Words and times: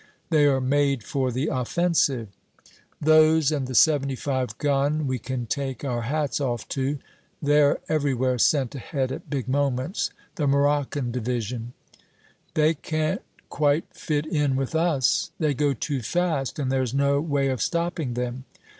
They 0.31 0.47
are 0.47 0.59
made 0.59 1.03
for 1.03 1.31
the 1.31 1.49
offensive. 1.49 2.29
"Those 2.99 3.51
and 3.51 3.67
the 3.67 3.75
75 3.75 4.57
gun 4.57 5.05
we 5.05 5.19
can 5.19 5.45
take 5.45 5.85
our 5.85 6.01
hats 6.01 6.39
off 6.41 6.67
to. 6.69 6.97
They're 7.39 7.77
everywhere 7.87 8.39
sent 8.39 8.73
ahead 8.73 9.11
at 9.11 9.29
big 9.29 9.47
moments, 9.47 10.09
the 10.37 10.47
Moroccan 10.47 11.11
Division." 11.11 11.73
"They 12.55 12.73
can't 12.73 13.21
quite 13.49 13.93
fit 13.93 14.25
in 14.25 14.55
with 14.55 14.73
us. 14.73 15.29
They 15.37 15.53
go 15.53 15.71
too 15.75 16.01
fast 16.01 16.57
and 16.57 16.71
there's 16.71 16.95
no 16.95 17.21
way 17.21 17.49
of 17.49 17.61
stopping 17.61 18.15
them." 18.15 18.45